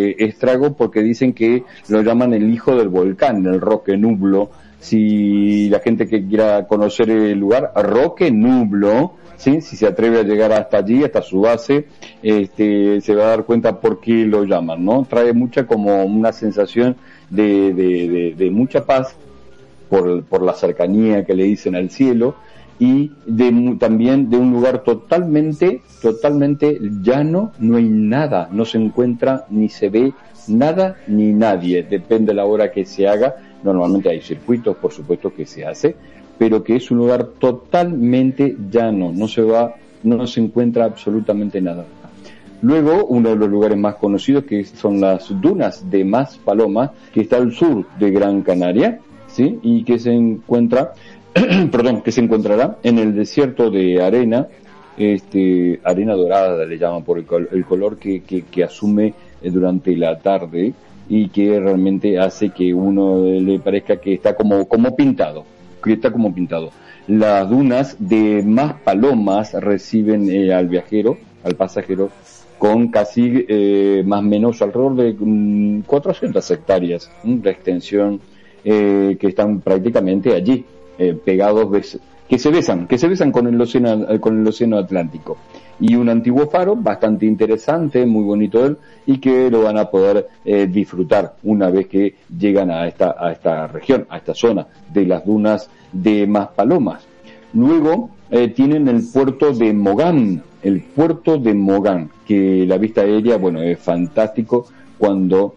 [0.09, 4.51] eh, estrago porque dicen que lo llaman el hijo del volcán, el Roque Nublo.
[4.79, 9.61] Si la gente que quiera conocer el lugar, Roque Nublo, ¿sí?
[9.61, 11.85] si se atreve a llegar hasta allí, hasta su base,
[12.23, 15.05] este, se va a dar cuenta por qué lo llaman, ¿no?
[15.07, 16.95] Trae mucha como una sensación
[17.29, 19.15] de, de, de, de mucha paz
[19.87, 22.35] por, por la cercanía que le dicen al cielo
[22.81, 23.11] y
[23.77, 29.89] también de un lugar totalmente, totalmente llano, no hay nada, no se encuentra ni se
[29.89, 30.13] ve
[30.47, 35.31] nada ni nadie, depende de la hora que se haga, normalmente hay circuitos, por supuesto
[35.31, 35.95] que se hace,
[36.39, 41.85] pero que es un lugar totalmente llano, no se va, no se encuentra absolutamente nada.
[42.63, 47.21] Luego, uno de los lugares más conocidos que son las dunas de Mas Paloma, que
[47.21, 49.59] está al sur de Gran Canaria, ¿sí?
[49.61, 50.93] Y que se encuentra,
[51.71, 54.47] perdón, que se encontrará en el desierto de arena,
[54.97, 59.95] este, arena dorada le llaman por el, col- el color que, que, asume eh, durante
[59.95, 60.73] la tarde
[61.09, 65.45] y que realmente hace que uno le parezca que está como, como pintado,
[65.83, 66.71] que está como pintado.
[67.07, 72.09] Las dunas de Más Palomas reciben eh, al viajero, al pasajero,
[72.57, 78.21] con casi eh, más o menos alrededor de mm, 400 hectáreas de extensión
[78.63, 80.63] eh, que están prácticamente allí,
[80.97, 81.99] eh, pegados,
[82.31, 85.37] que se besan, que se besan con el océano, eh, con el océano Atlántico.
[85.81, 90.27] Y un antiguo faro bastante interesante, muy bonito él, y que lo van a poder
[90.45, 95.05] eh, disfrutar una vez que llegan a esta, a esta región, a esta zona de
[95.05, 97.05] las dunas de Maspalomas.
[97.53, 103.35] Luego eh, tienen el puerto de Mogán, el puerto de Mogán, que la vista aérea,
[103.35, 104.67] bueno, es fantástico
[104.97, 105.55] cuando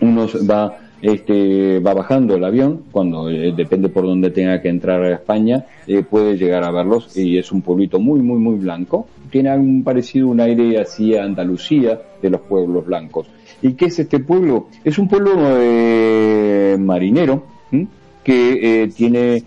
[0.00, 5.02] uno va este, va bajando el avión, cuando eh, depende por dónde tenga que entrar
[5.02, 9.06] a España, eh, puede llegar a verlos y es un pueblito muy, muy, muy blanco.
[9.30, 13.28] Tiene un parecido, un aire así a Andalucía de los pueblos blancos.
[13.62, 14.68] ¿Y qué es este pueblo?
[14.84, 17.88] Es un pueblo eh, marinero ¿m?
[18.22, 19.42] que eh, tiene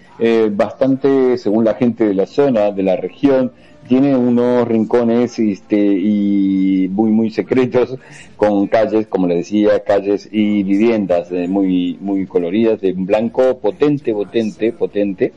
[0.51, 3.51] bastante, según la gente de la zona, de la región,
[3.89, 7.97] tiene unos rincones este, y muy muy secretos
[8.37, 14.13] con calles, como le decía, calles y viviendas eh, muy muy coloridas de blanco potente,
[14.13, 15.33] potente, potente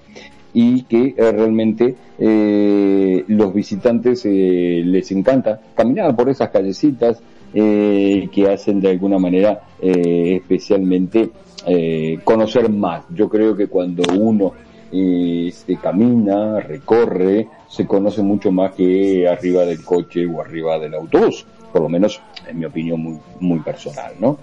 [0.53, 7.23] y que eh, realmente eh, los visitantes eh, les encanta caminar por esas callecitas
[7.55, 11.31] eh, que hacen de alguna manera eh, especialmente
[11.67, 13.05] eh, conocer más.
[13.15, 14.53] Yo creo que cuando uno
[14.93, 21.47] este, camina, recorre, se conoce mucho más que arriba del coche o arriba del autobús,
[21.73, 24.39] por lo menos en mi opinión muy, muy personal, ¿no?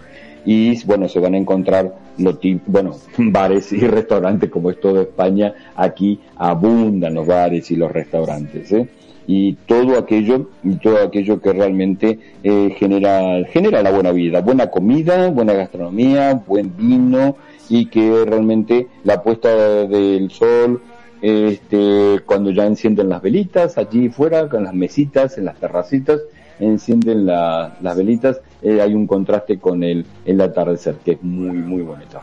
[0.46, 5.04] Y bueno, se van a encontrar lo tip- bueno, bares y restaurantes como es toda
[5.04, 8.88] España, aquí abundan los bares y los restaurantes, ¿eh?
[9.32, 14.72] y todo aquello y todo aquello que realmente eh, genera genera la buena vida buena
[14.72, 17.36] comida buena gastronomía buen vino
[17.70, 20.82] y que realmente la puesta del sol
[21.22, 26.20] este cuando ya encienden las velitas allí fuera con las mesitas en las terracitas
[26.60, 31.58] encienden la- las velitas eh, hay un contraste con el el atardecer que es muy
[31.58, 32.20] muy bonito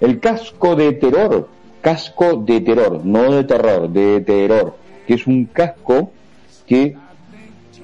[0.00, 1.48] el casco de terror
[1.80, 4.74] casco de terror no de terror de terror
[5.06, 6.12] que es un casco
[6.66, 6.96] que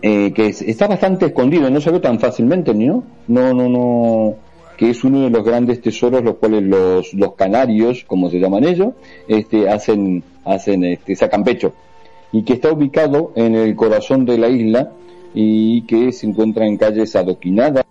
[0.03, 3.03] eh, que es- está bastante escondido, no se ve tan fácilmente, ¿no?
[3.27, 4.35] No, no, no,
[4.77, 8.65] que es uno de los grandes tesoros los cuales los, los canarios, como se llaman
[8.65, 8.95] ellos,
[9.29, 11.73] este, hacen, hacen, este, sacan pecho.
[12.33, 14.93] Y que está ubicado en el corazón de la isla
[15.35, 17.85] y que se encuentra en calles adoquinadas,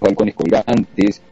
[0.00, 1.22] balcones colgantes,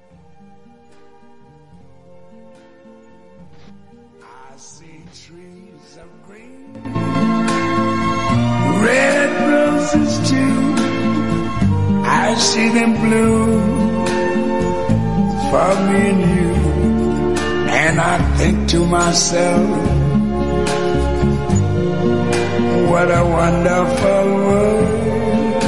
[12.32, 13.44] I see them blue
[15.50, 16.52] for me and you.
[17.82, 19.68] And I think to myself,
[22.88, 25.62] what a wonderful world.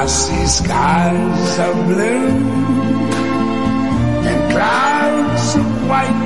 [0.00, 2.28] I see skies of blue
[4.30, 6.20] and clouds of white.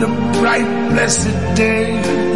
[0.00, 0.08] The
[0.40, 2.35] bright blessed day,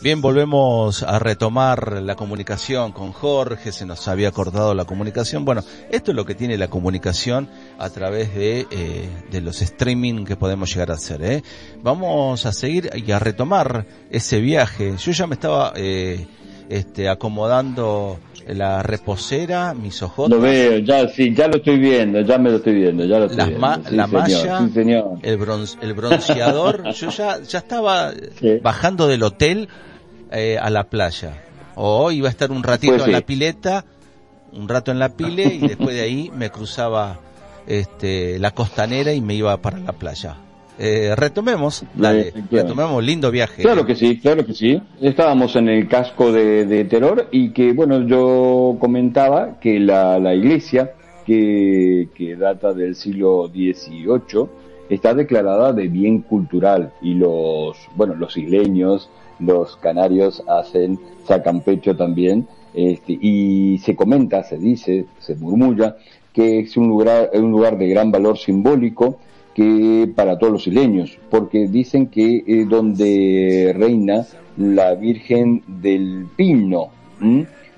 [0.00, 5.44] Bien, volvemos a retomar la comunicación con Jorge, se nos había cortado la comunicación.
[5.44, 7.48] Bueno, esto es lo que tiene la comunicación
[7.80, 11.20] a través de, eh, de los streaming que podemos llegar a hacer.
[11.24, 11.42] ¿eh?
[11.82, 14.94] Vamos a seguir y a retomar ese viaje.
[14.96, 16.28] Yo ya me estaba eh,
[16.68, 20.30] este, acomodando la reposera, mis ojos.
[20.30, 23.24] Lo veo, ya sí, ya lo estoy viendo, ya me lo estoy viendo, ya lo
[23.24, 23.66] estoy Las viendo.
[23.66, 25.04] ma- sí, la señor, malla, sí, señor.
[25.22, 28.58] el, bronce- el bronceador, yo ya, ya estaba Sí.
[28.62, 29.68] bajando del hotel
[30.32, 31.32] eh, a la playa.
[31.74, 33.84] O iba a estar un ratito Pues en la pileta,
[34.52, 37.20] un rato en la pile y después de ahí me cruzaba
[37.66, 40.36] este, la costanera y me iba para la playa.
[40.80, 42.68] Eh, retomemos, dale, Sí, claro.
[42.68, 43.62] retomemos, lindo viaje.
[43.62, 44.80] Claro que sí, claro que sí.
[45.00, 50.34] Estábamos en el casco de, de Terror y que, bueno, yo comentaba que la, la
[50.34, 50.92] iglesia,
[51.26, 54.46] que, que data del siglo XVIII,
[54.88, 61.96] está declarada de bien cultural y los, bueno, los isleños, los canarios hacen, sacan pecho
[61.96, 65.96] también, este, y se comenta, se dice, se murmulla,
[66.32, 69.18] que es un lugar, un lugar de gran valor simbólico,
[69.54, 74.24] que para todos los isleños, porque dicen que es donde reina
[74.56, 76.90] la Virgen del Pino,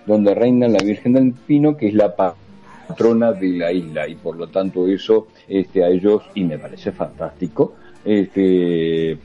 [0.06, 4.36] donde reina la Virgen del Pino, que es la patrona de la isla, y por
[4.36, 9.16] lo tanto eso este, a ellos, y me parece fantástico, este,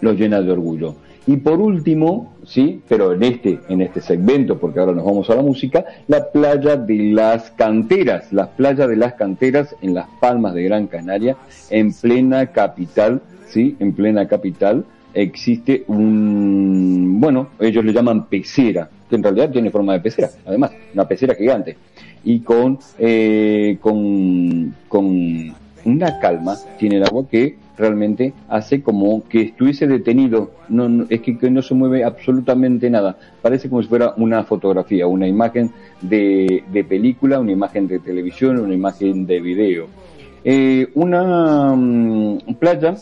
[0.00, 0.94] los llena de orgullo.
[1.26, 5.34] Y por último, sí, pero en este, en este segmento, porque ahora nos vamos a
[5.34, 10.54] la música, la playa de las canteras, las playas de las canteras en las Palmas
[10.54, 11.36] de Gran Canaria,
[11.70, 19.16] en plena capital, sí, en plena capital, existe un, bueno, ellos le llaman pecera, que
[19.16, 21.76] en realidad tiene forma de pecera, además, una pecera gigante,
[22.22, 25.54] y con, eh, con, con
[25.84, 31.38] una calma tiene el agua que realmente hace como que estuviese detenido, no, es que,
[31.38, 35.70] que no se mueve absolutamente nada, parece como si fuera una fotografía, una imagen
[36.00, 39.86] de, de película, una imagen de televisión, una imagen de video.
[40.44, 42.94] Eh, una mm, playa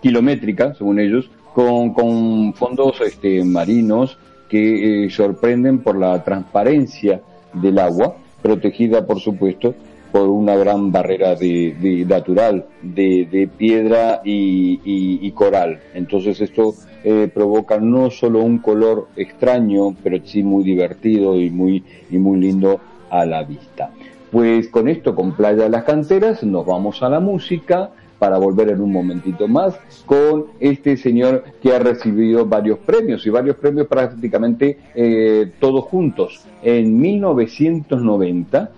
[0.00, 4.18] kilométrica, según ellos, con, con fondos este, marinos
[4.48, 7.20] que eh, sorprenden por la transparencia
[7.54, 9.74] del agua, protegida, por supuesto,
[10.12, 15.80] por una gran barrera de, de natural de, de piedra y, y- y coral.
[15.94, 21.82] Entonces esto eh, provoca no solo un color extraño, pero sí muy divertido y muy,
[22.10, 22.78] y muy lindo
[23.10, 23.90] a la vista.
[24.30, 28.68] Pues con esto, con Playa de las Canteras, nos vamos a la música para volver
[28.68, 29.74] en un momentito más
[30.06, 36.44] con este señor que ha recibido varios premios y varios premios prácticamente eh, todos juntos.
[36.62, 38.70] En 1990,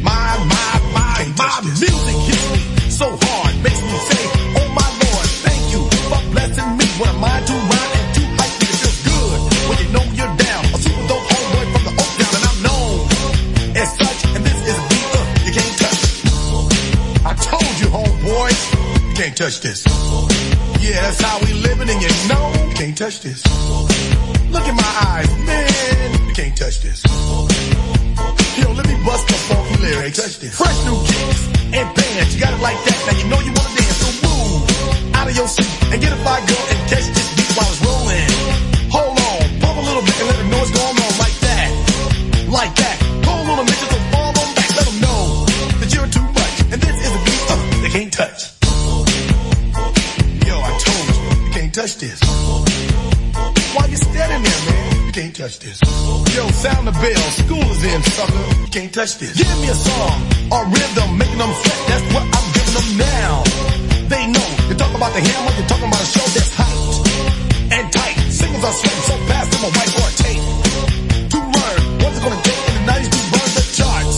[0.05, 4.21] My, my, my, my music hits me so hard, makes me say,
[4.61, 8.29] oh my lord, thank you for blessing me when I'm mind to rhyme and too
[8.29, 8.45] me.
[8.61, 9.41] It feels good
[9.73, 10.65] when you know you're down.
[10.69, 13.09] A super dope homeboy from the Oak Town and I'm known
[13.73, 16.01] as such, and this is a beat uh, you can't touch.
[17.25, 18.53] I told you, homeboy,
[19.09, 19.81] you can't touch this.
[20.85, 23.41] Yeah, that's how we living, and you know you can't touch this.
[24.55, 27.03] Look in my eyes, man, you can't touch this.
[28.55, 30.15] Yo, let me bust the funky lyrics.
[30.15, 30.55] Touch this.
[30.55, 31.43] Fresh new kicks
[31.75, 32.97] and bands, you got it like that.
[33.03, 34.63] Now you know you wanna dance, so move
[35.11, 37.83] out of your seat and get a fire girl and catch this beat while it's
[37.83, 38.31] rolling.
[38.95, 41.67] Hold on, pump a little bit and let them know what's going on like that,
[42.47, 42.95] like that.
[43.27, 45.19] Hold on a minute, so fall on back, let them know
[45.83, 48.55] that you're too much, and this is a beat uh, they can't touch.
[50.47, 52.23] Yo, I told you, you can't touch this.
[53.95, 55.07] You standing there, man?
[55.07, 55.79] You can't touch this.
[56.35, 58.43] Yo, sound the bell, school is in, sucker.
[58.59, 59.39] You can't touch this.
[59.39, 60.19] Give me a song
[60.51, 61.79] or rhythm, making them sweat.
[61.87, 63.33] That's what I'm giving them now.
[64.11, 67.07] They know you're talking about the hammer, you're talking about a show that's hyped
[67.71, 68.19] and tight.
[68.35, 70.43] Singles are sweating so fast, I'm a white or a tape.
[71.31, 74.17] To learn what's it gonna take in the 90s to run the charts.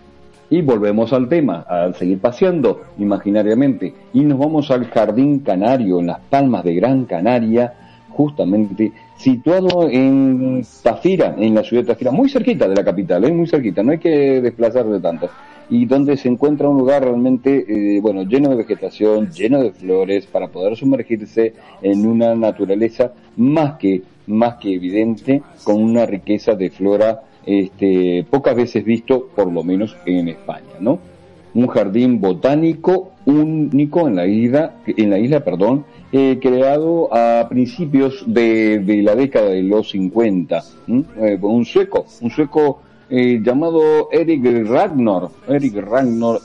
[0.52, 6.08] Y volvemos al tema, al seguir paseando imaginariamente, y nos vamos al Jardín Canario, en
[6.08, 7.72] las Palmas de Gran Canaria,
[8.08, 13.32] justamente situado en Tafira, en la ciudad de Tafira, muy cerquita de la capital, ¿eh?
[13.32, 15.30] muy cerquita, no hay que desplazarse tanto.
[15.68, 20.26] Y donde se encuentra un lugar realmente, eh, bueno, lleno de vegetación, lleno de flores,
[20.26, 26.70] para poder sumergirse en una naturaleza más que, más que evidente, con una riqueza de
[26.70, 30.98] flora, este, pocas veces visto, por lo menos en España, ¿no?
[31.52, 38.24] Un jardín botánico único en la isla, en la isla, perdón, eh, creado a principios
[38.26, 45.28] de, la década de los 50, eh, un sueco, un sueco eh, llamado Eric Ragnar,
[45.48, 46.40] Eric Ragnar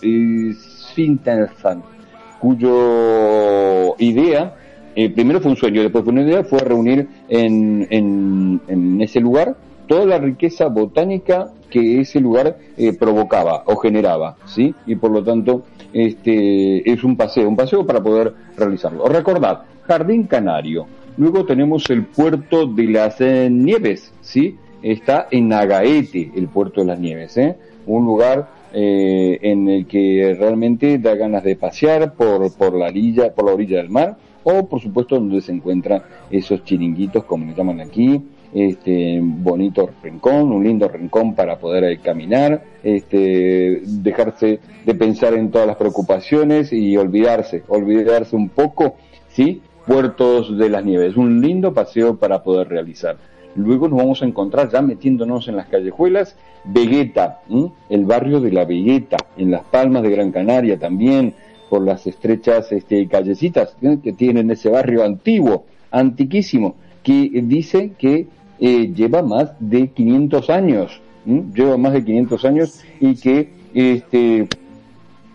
[2.39, 4.55] cuyo idea,
[4.93, 9.55] primero fue un sueño, después fue una idea, fue reunir en, en, en ese lugar
[9.87, 12.57] toda la riqueza botánica que ese lugar
[12.99, 14.73] provocaba o generaba, ¿sí?
[14.85, 15.63] Y por lo tanto,
[15.95, 19.07] este, es un paseo, un paseo para poder realizarlo.
[19.07, 20.87] Recordad, Jardín Canario.
[21.17, 24.57] Luego tenemos el puerto de las eh, Nieves, ¿sí?
[24.83, 27.55] Está en Agaete, el puerto de las Nieves, ¿eh?
[27.85, 33.33] Un lugar eh, en el que realmente da ganas de pasear por, por la orilla,
[33.33, 37.53] por la orilla del mar, o por supuesto donde se encuentran esos chiringuitos, como le
[37.53, 38.21] llaman aquí,
[38.55, 45.67] este bonito rincón, un lindo rincón para poder caminar, este, dejarse de pensar en todas
[45.67, 48.95] las preocupaciones y olvidarse, olvidarse un poco,
[49.27, 49.61] ¿sí?
[49.85, 53.17] Puertos de las Nieves, un lindo paseo para poder realizar.
[53.55, 57.71] Luego nos vamos a encontrar ya metiéndonos en las callejuelas, Vegueta, ¿m?
[57.89, 61.33] el barrio de la Vegueta, en las Palmas de Gran Canaria también,
[61.69, 68.27] por las estrechas este, callecitas que tienen ese barrio antiguo, antiquísimo, que dice que
[68.59, 74.47] eh, lleva más de 500 años, lleva más de 500 años y que este,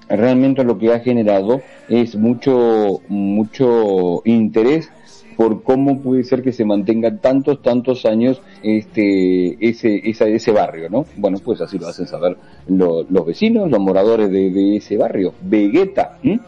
[0.09, 4.91] realmente lo que ha generado es mucho, mucho interés
[5.37, 10.91] por cómo puede ser que se mantenga tantos, tantos años este, ese, esa, ese barrio,
[10.91, 11.07] ¿no?
[11.16, 12.37] Bueno, pues así lo hacen saber
[12.68, 15.33] lo, los vecinos, los moradores de, ese barrio.
[15.41, 16.41] Vegeta, ¿m?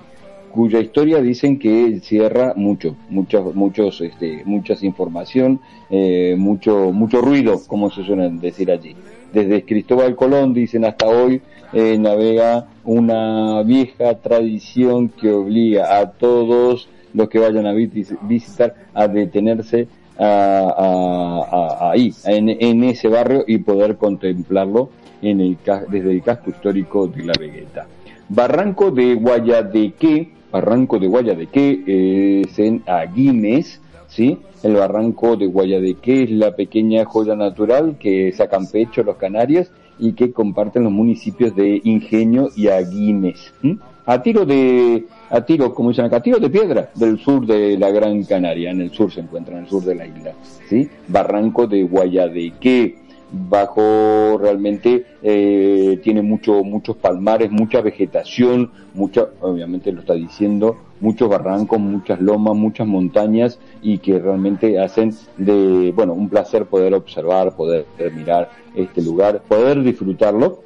[0.53, 7.61] Cuya historia dicen que encierra mucho, muchos, muchos, este, muchas información, eh, mucho, mucho ruido,
[7.67, 8.95] como se suele decir allí.
[9.33, 11.41] Desde Cristóbal Colón, dicen hasta hoy,
[11.73, 19.09] eh, navega una vieja tradición que obliga a todos los que vayan a visitar a
[19.09, 19.89] detenerse
[20.19, 20.27] a,
[20.77, 24.91] a, a, ahí, en, en, ese barrio y poder contemplarlo
[25.23, 25.57] en el,
[25.89, 27.87] desde el casco histórico de la Vegueta.
[28.29, 34.39] Barranco de Guayadeque, Barranco de Guayadeque es en Aguines, ¿sí?
[34.63, 40.13] El barranco de Guayadeque es la pequeña joya natural que sacan pecho los canarios y
[40.13, 43.53] que comparten los municipios de Ingenio y Aguines.
[44.05, 47.79] A tiro de, a tiro, como dicen acá, a tiro de piedra del sur de
[47.79, 50.33] la Gran Canaria, en el sur se encuentra, en el sur de la isla,
[50.69, 50.89] ¿sí?
[51.09, 52.97] Barranco de Guayadeque,
[53.33, 61.29] bajo realmente eh, tiene mucho, muchos palmares, mucha vegetación, mucha, obviamente lo está diciendo, muchos
[61.29, 67.57] barrancos, muchas lomas, muchas montañas y que realmente hacen de, bueno, un placer poder observar,
[67.57, 70.63] poder mirar este lugar, poder disfrutarlo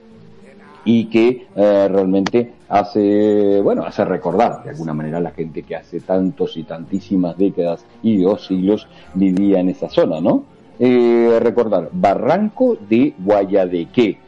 [0.85, 5.77] y que eh, realmente hace, bueno, hace recordar de alguna manera a la gente que
[5.77, 10.56] hace tantos y tantísimas décadas y dos siglos vivía en esa zona, ¿no?
[10.79, 14.18] Eh, recordar, Barranco de Guayadeque.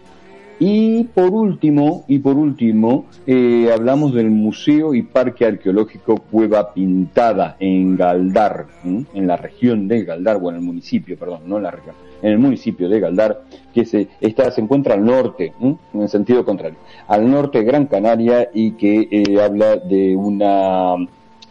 [0.61, 7.57] Y por último, y por último, eh, hablamos del Museo y Parque Arqueológico Cueva Pintada
[7.61, 11.71] en Galdar, en la región de Galdar, o en el municipio, perdón, no en la
[11.71, 13.43] región, en el municipio de Galdar,
[13.73, 17.87] que se, está, se encuentra al norte, en el sentido contrario, al norte de Gran
[17.87, 20.97] Canaria y que eh, habla de una,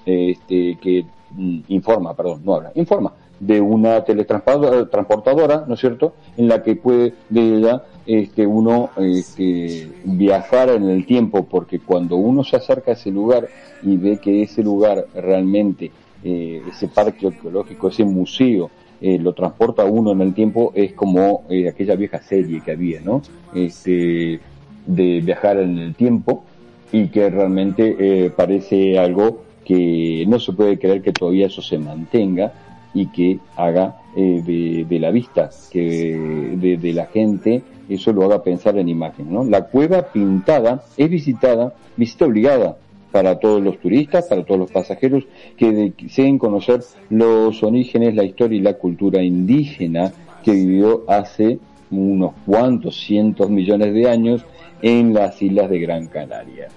[0.05, 6.47] este, que mm, informa, perdón, no habla, informa de una teletransportadora, ¿no es cierto?, en
[6.47, 12.43] la que puede de ella este, uno este, viajar en el tiempo, porque cuando uno
[12.43, 13.47] se acerca a ese lugar
[13.83, 15.91] y ve que ese lugar realmente,
[16.23, 18.69] eh, ese parque arqueológico, ese museo,
[18.99, 23.01] eh, lo transporta uno en el tiempo, es como eh, aquella vieja serie que había,
[23.01, 23.21] ¿no?
[23.53, 24.39] Este,
[24.87, 26.43] de viajar en el tiempo
[26.91, 31.77] y que realmente eh, parece algo que no se puede creer que todavía eso se
[31.77, 32.53] mantenga
[32.93, 38.43] y que haga eh, de, la vista, que de, de, la gente, eso lo haga
[38.43, 39.43] pensar en imagen, ¿no?
[39.43, 42.77] La cueva pintada es visitada, visita obligada
[43.11, 45.23] para todos los turistas, para todos los pasajeros
[45.57, 50.11] que deseen conocer los orígenes, la historia y la cultura indígena
[50.43, 51.59] que vivió hace
[51.89, 54.45] unos cuantos cientos millones de años
[54.81, 56.67] en las islas de Gran Canaria.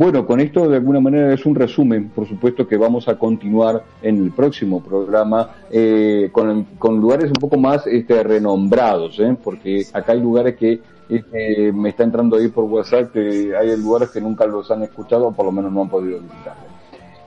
[0.00, 3.84] Bueno, con esto de alguna manera es un resumen, por supuesto que vamos a continuar
[4.00, 9.36] en el próximo programa eh, con, lugares un poco más este, renombrados, ¿eh?
[9.44, 14.08] porque acá hay lugares que este, me está entrando ahí por WhatsApp que hay lugares
[14.08, 16.56] que nunca los han escuchado o por lo menos no han podido visitar.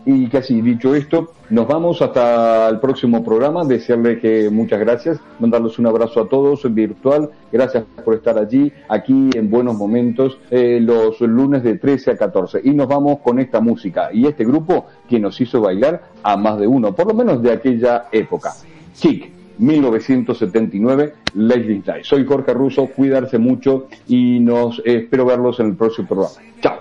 [0.05, 3.63] Y casi dicho esto, nos vamos hasta el próximo programa.
[3.63, 7.29] Desearles que muchas gracias, mandarles un abrazo a todos en virtual.
[7.51, 12.61] Gracias por estar allí, aquí en Buenos Momentos, eh, los lunes de 13 a 14.
[12.63, 16.59] Y nos vamos con esta música y este grupo que nos hizo bailar a más
[16.59, 18.51] de uno, por lo menos de aquella época.
[18.93, 22.03] Chic, 1979, Leslie Night.
[22.03, 26.35] Soy Jorge Russo, cuidarse mucho y nos espero verlos en el próximo programa.
[26.61, 26.79] Chao.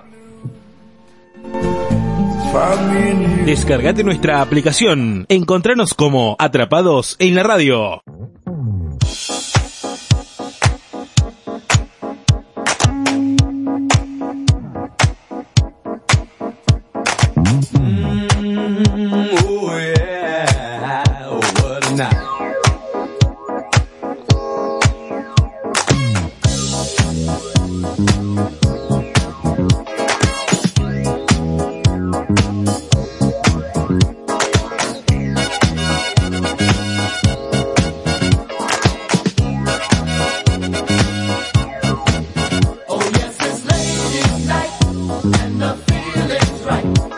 [3.47, 5.25] Descargate nuestra aplicación.
[5.31, 8.03] Encontranos como Atrapados en la Radio.
[19.47, 19.62] Oh
[46.65, 47.12] right.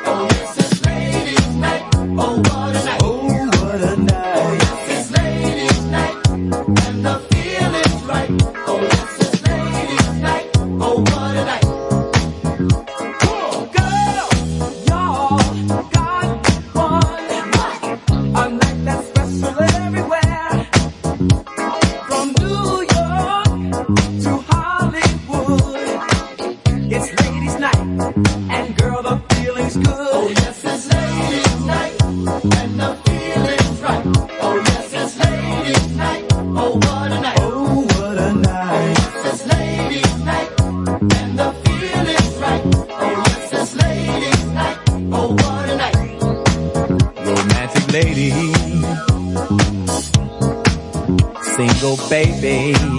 [52.14, 52.93] Baby,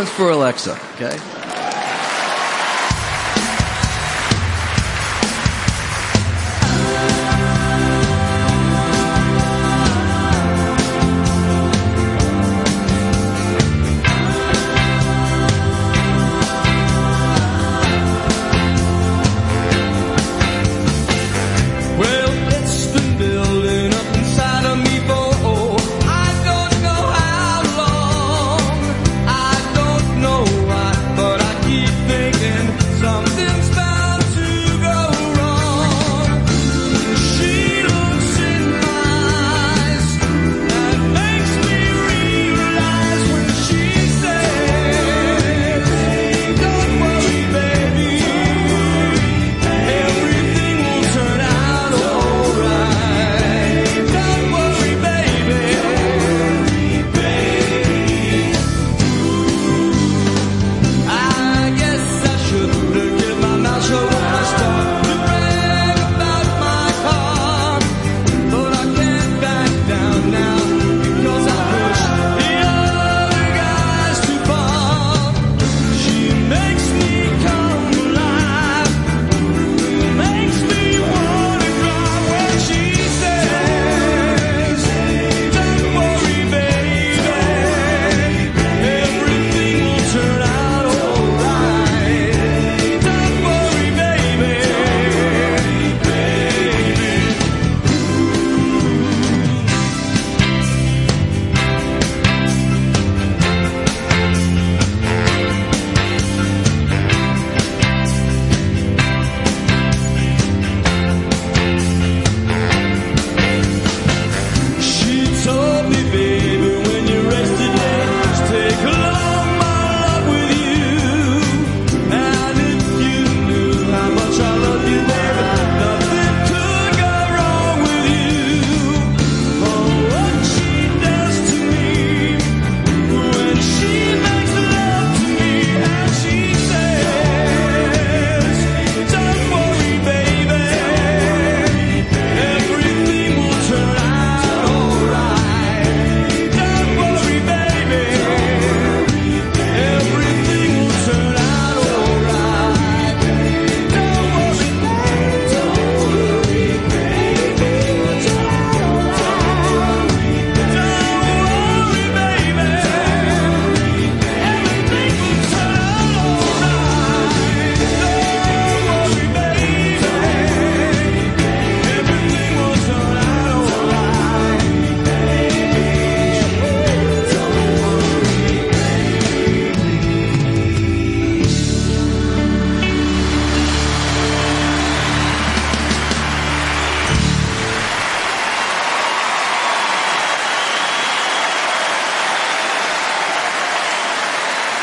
[0.00, 1.39] one's for Alexa, okay?